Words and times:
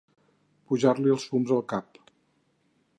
Pujar-li 0.71 1.13
els 1.17 1.27
fums 1.33 1.55
al 1.59 1.63
cap. 1.75 2.03